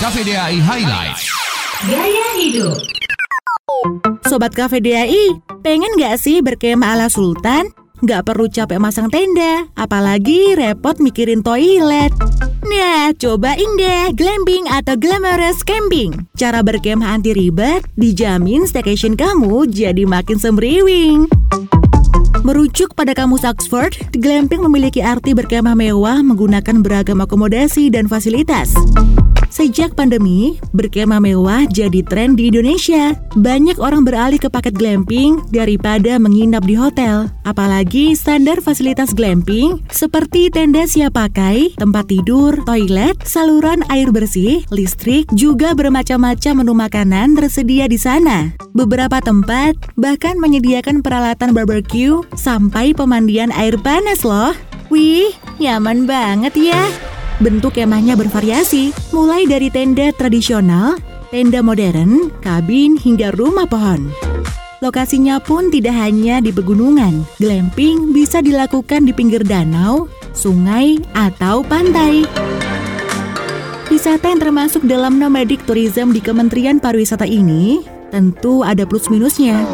Cafe 0.00 0.24
DAI 0.24 0.56
Highlight. 0.56 1.20
Gaya 1.84 2.28
hidup. 2.40 2.80
Sobat 4.24 4.56
Cafe 4.56 4.80
DAI, 4.80 5.36
pengen 5.60 5.92
gak 6.00 6.16
sih 6.16 6.40
berkemah 6.40 6.96
ala 6.96 7.12
sultan? 7.12 7.68
Gak 8.00 8.24
perlu 8.24 8.48
capek 8.48 8.80
masang 8.80 9.12
tenda, 9.12 9.68
apalagi 9.76 10.56
repot 10.56 10.96
mikirin 11.04 11.44
toilet. 11.44 12.16
Nah, 12.64 13.12
cobain 13.12 13.70
deh 13.76 14.16
glamping 14.16 14.72
atau 14.72 14.96
glamorous 14.96 15.60
camping. 15.68 16.16
Cara 16.32 16.64
berkemah 16.64 17.20
anti 17.20 17.36
ribet, 17.36 17.84
dijamin 18.00 18.64
staycation 18.64 19.20
kamu 19.20 19.68
jadi 19.68 20.08
makin 20.08 20.40
semriwing. 20.40 21.28
Merujuk 22.40 22.96
pada 22.96 23.12
kamus 23.12 23.44
Oxford, 23.44 23.92
glamping 24.16 24.64
memiliki 24.64 25.04
arti 25.04 25.36
berkemah 25.36 25.76
mewah 25.76 26.24
menggunakan 26.24 26.80
beragam 26.80 27.20
akomodasi 27.20 27.92
dan 27.92 28.08
fasilitas. 28.08 28.72
Sejak 29.50 29.98
pandemi, 29.98 30.62
berkemah 30.70 31.18
mewah 31.18 31.66
jadi 31.66 32.06
tren 32.06 32.38
di 32.38 32.54
Indonesia. 32.54 33.18
Banyak 33.34 33.82
orang 33.82 34.06
beralih 34.06 34.38
ke 34.38 34.46
paket 34.46 34.78
glamping 34.78 35.42
daripada 35.50 36.22
menginap 36.22 36.62
di 36.62 36.78
hotel. 36.78 37.26
Apalagi 37.42 38.14
standar 38.14 38.62
fasilitas 38.62 39.10
glamping 39.10 39.82
seperti 39.90 40.54
tenda 40.54 40.86
siap 40.86 41.18
pakai, 41.18 41.74
tempat 41.74 42.06
tidur, 42.06 42.62
toilet, 42.62 43.18
saluran 43.26 43.82
air 43.90 44.14
bersih, 44.14 44.62
listrik, 44.70 45.26
juga 45.34 45.74
bermacam-macam 45.74 46.62
menu 46.62 46.72
makanan 46.78 47.34
tersedia 47.34 47.90
di 47.90 47.98
sana. 47.98 48.54
Beberapa 48.70 49.18
tempat 49.18 49.74
bahkan 49.98 50.38
menyediakan 50.38 51.02
peralatan 51.02 51.50
barbecue 51.50 52.22
sampai 52.38 52.94
pemandian 52.94 53.50
air 53.50 53.74
panas 53.82 54.22
loh. 54.22 54.54
Wih, 54.94 55.34
nyaman 55.58 56.06
banget 56.06 56.54
ya. 56.54 57.09
Bentuk 57.40 57.80
kemahnya 57.80 58.20
bervariasi, 58.20 58.92
mulai 59.16 59.48
dari 59.48 59.72
tenda 59.72 60.12
tradisional, 60.12 61.00
tenda 61.32 61.64
modern, 61.64 62.28
kabin, 62.44 63.00
hingga 63.00 63.32
rumah 63.32 63.64
pohon. 63.64 64.12
Lokasinya 64.84 65.40
pun 65.40 65.72
tidak 65.72 65.96
hanya 65.96 66.44
di 66.44 66.52
pegunungan. 66.52 67.24
Glamping 67.40 68.12
bisa 68.12 68.44
dilakukan 68.44 69.08
di 69.08 69.16
pinggir 69.16 69.40
danau, 69.40 70.04
sungai, 70.36 71.00
atau 71.16 71.64
pantai. 71.64 72.28
Wisata 73.88 74.28
yang 74.28 74.40
termasuk 74.44 74.84
dalam 74.84 75.16
nomadic 75.16 75.64
tourism 75.64 76.12
di 76.12 76.20
Kementerian 76.20 76.76
Pariwisata 76.76 77.24
ini 77.24 77.80
tentu 78.12 78.60
ada 78.60 78.84
plus 78.84 79.08
minusnya. 79.08 79.64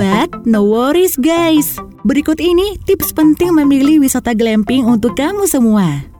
But 0.00 0.48
no 0.48 0.64
worries 0.64 1.20
guys. 1.20 1.76
Berikut 2.08 2.40
ini 2.40 2.80
tips 2.88 3.12
penting 3.12 3.52
memilih 3.52 4.00
wisata 4.00 4.32
glamping 4.32 4.88
untuk 4.88 5.12
kamu 5.12 5.44
semua. 5.44 6.19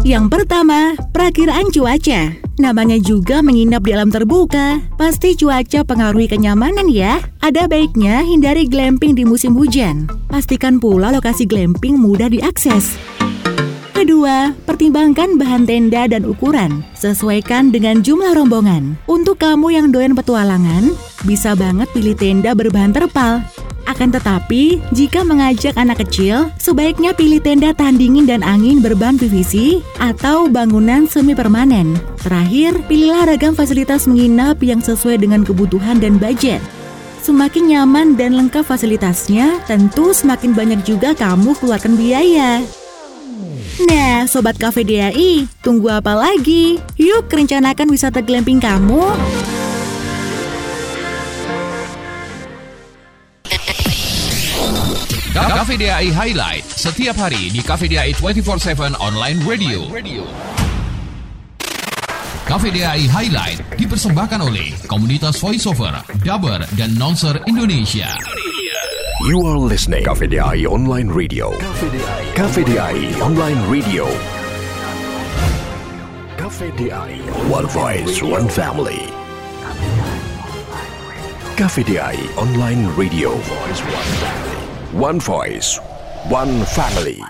Yang 0.00 0.32
pertama, 0.32 0.96
perakiraan 1.12 1.68
cuaca. 1.68 2.32
Namanya 2.60 2.96
juga 3.00 3.40
menginap 3.40 3.84
di 3.84 3.92
alam 3.92 4.08
terbuka. 4.08 4.80
Pasti 4.96 5.36
cuaca 5.36 5.84
pengaruhi 5.84 6.28
kenyamanan 6.28 6.88
ya. 6.88 7.20
Ada 7.40 7.68
baiknya 7.68 8.24
hindari 8.24 8.68
glamping 8.68 9.16
di 9.16 9.24
musim 9.28 9.56
hujan. 9.56 10.08
Pastikan 10.28 10.80
pula 10.80 11.12
lokasi 11.12 11.44
glamping 11.44 12.00
mudah 12.00 12.32
diakses. 12.32 12.96
Kedua, 14.00 14.56
pertimbangkan 14.64 15.36
bahan 15.36 15.68
tenda 15.68 16.08
dan 16.08 16.24
ukuran. 16.24 16.80
Sesuaikan 16.96 17.68
dengan 17.68 18.00
jumlah 18.00 18.32
rombongan. 18.32 18.96
Untuk 19.04 19.36
kamu 19.44 19.76
yang 19.76 19.86
doyan 19.92 20.16
petualangan, 20.16 20.96
bisa 21.28 21.52
banget 21.52 21.84
pilih 21.92 22.16
tenda 22.16 22.56
berbahan 22.56 22.96
terpal. 22.96 23.44
Akan 23.90 24.14
tetapi, 24.14 24.78
jika 24.94 25.26
mengajak 25.26 25.74
anak 25.74 26.06
kecil, 26.06 26.46
sebaiknya 26.62 27.10
pilih 27.10 27.42
tenda 27.42 27.74
tahan 27.74 27.98
dingin 27.98 28.22
dan 28.22 28.46
angin 28.46 28.78
berbahan 28.78 29.18
PVC 29.18 29.82
atau 29.98 30.46
bangunan 30.46 31.10
semi 31.10 31.34
permanen. 31.34 31.98
Terakhir, 32.22 32.78
pilihlah 32.86 33.26
ragam 33.26 33.58
fasilitas 33.58 34.06
menginap 34.06 34.62
yang 34.62 34.78
sesuai 34.78 35.18
dengan 35.18 35.42
kebutuhan 35.42 35.98
dan 35.98 36.22
budget. 36.22 36.62
Semakin 37.26 37.74
nyaman 37.74 38.14
dan 38.14 38.38
lengkap 38.38 38.62
fasilitasnya, 38.62 39.58
tentu 39.66 40.14
semakin 40.14 40.54
banyak 40.54 40.80
juga 40.86 41.10
kamu 41.10 41.58
keluarkan 41.58 41.98
biaya. 41.98 42.62
Nah, 43.90 44.22
Sobat 44.30 44.54
Cafe 44.54 44.86
DAI, 44.86 45.50
tunggu 45.66 45.90
apa 45.90 46.14
lagi? 46.14 46.78
Yuk 46.94 47.26
rencanakan 47.26 47.90
wisata 47.90 48.22
glamping 48.22 48.62
kamu. 48.62 49.02
Cafe 55.70 55.86
DAI 55.86 56.10
Highlight. 56.10 56.66
Setiap 56.66 57.14
hari 57.14 57.46
di 57.46 57.62
Cafe 57.62 57.86
DAI 57.86 58.10
24/7 58.18 58.90
Online 58.98 59.38
Radio. 59.46 59.86
Cafe 62.42 62.74
DAI 62.74 63.06
Highlight 63.06 63.78
dipersembahkan 63.78 64.50
oleh 64.50 64.74
komunitas 64.90 65.38
voiceover, 65.38 65.94
dubber, 66.26 66.58
dan 66.74 66.98
nonser 66.98 67.38
Indonesia. 67.46 68.10
You 69.30 69.46
are 69.46 69.54
listening 69.62 70.02
Cafe 70.02 70.26
DI 70.26 70.66
Online 70.66 71.06
Radio. 71.06 71.54
Cafe 72.34 72.66
DI 72.66 73.14
Online 73.22 73.62
Radio. 73.70 74.10
Cafe 76.34 76.74
DI 76.74 77.22
One 77.46 77.70
Voice, 77.70 78.18
One 78.26 78.50
Family. 78.50 79.06
Cafe 81.54 81.86
DI 81.86 82.18
Online 82.34 82.90
Radio. 82.98 83.38
One 84.92 85.20
Voice, 85.20 85.78
One 86.28 86.64
Family. 86.64 87.22